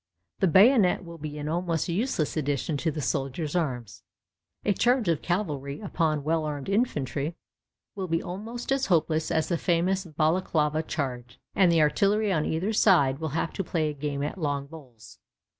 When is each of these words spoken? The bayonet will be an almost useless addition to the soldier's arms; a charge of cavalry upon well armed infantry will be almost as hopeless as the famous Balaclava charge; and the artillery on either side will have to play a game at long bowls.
The 0.39 0.47
bayonet 0.47 1.05
will 1.05 1.19
be 1.19 1.37
an 1.37 1.47
almost 1.47 1.87
useless 1.87 2.35
addition 2.35 2.75
to 2.77 2.89
the 2.89 3.03
soldier's 3.03 3.55
arms; 3.55 4.01
a 4.65 4.73
charge 4.73 5.07
of 5.07 5.21
cavalry 5.21 5.79
upon 5.79 6.23
well 6.23 6.43
armed 6.43 6.69
infantry 6.69 7.35
will 7.93 8.07
be 8.07 8.23
almost 8.23 8.71
as 8.71 8.87
hopeless 8.87 9.29
as 9.29 9.47
the 9.49 9.59
famous 9.59 10.05
Balaclava 10.07 10.81
charge; 10.81 11.39
and 11.53 11.71
the 11.71 11.83
artillery 11.83 12.33
on 12.33 12.47
either 12.47 12.73
side 12.73 13.19
will 13.19 13.29
have 13.37 13.53
to 13.53 13.63
play 13.63 13.89
a 13.91 13.93
game 13.93 14.23
at 14.23 14.39
long 14.41 14.65
bowls. 14.65 15.19